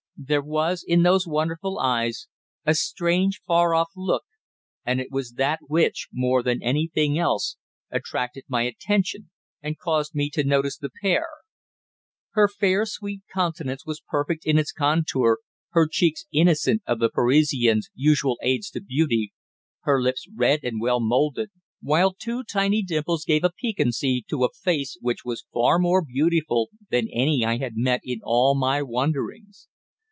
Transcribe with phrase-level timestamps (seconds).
[0.23, 2.27] There was, in those wonderful eyes,
[2.63, 4.21] a strange, far off look,
[4.85, 7.57] and it was that which, more than anything else,
[7.89, 9.31] attracted my attention
[9.63, 11.25] and caused me to notice the pair.
[12.33, 15.39] Her fair, sweet countenance was perfect in its contour,
[15.71, 19.33] her cheeks innocent of the Parisienne's usual aids to beauty,
[19.85, 21.49] her lips red and well moulded,
[21.81, 26.69] while two tiny dimples gave a piquancy to a face which was far more beautiful
[26.91, 29.67] than any I had met in all my wanderings.